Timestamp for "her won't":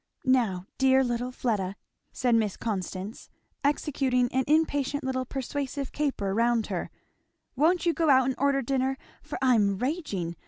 6.73-7.85